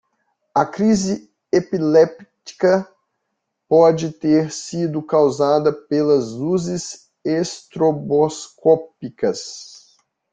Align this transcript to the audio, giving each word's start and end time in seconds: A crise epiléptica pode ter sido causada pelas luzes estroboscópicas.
A 0.55 0.65
crise 0.65 1.29
epiléptica 1.53 2.89
pode 3.69 4.09
ter 4.11 4.49
sido 4.51 4.99
causada 5.03 5.71
pelas 5.71 6.31
luzes 6.31 7.11
estroboscópicas. 7.23 9.95